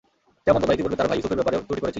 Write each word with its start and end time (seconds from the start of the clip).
যেমন 0.45 0.59
তোমরা 0.61 0.75
ইতিপূর্বে 0.75 0.99
তার 0.99 1.09
ভাই 1.09 1.17
ইউসুফের 1.17 1.37
ব্যাপারেও 1.39 1.65
ত্রুটি 1.65 1.79
করেছিলে। 1.81 1.89